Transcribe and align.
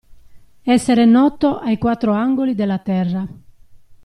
Essere 0.63 1.05
noto 1.05 1.59
ai 1.59 1.77
quattro 1.77 2.11
angoli 2.13 2.55
della 2.55 2.79
terra. 2.79 3.23